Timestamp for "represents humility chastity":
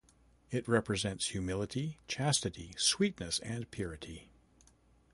0.67-2.73